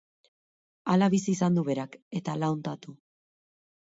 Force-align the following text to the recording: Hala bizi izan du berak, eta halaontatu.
Hala 0.93 1.09
bizi 1.13 1.29
izan 1.37 1.59
du 1.59 1.63
berak, 1.67 1.97
eta 2.21 2.35
halaontatu. 2.37 2.95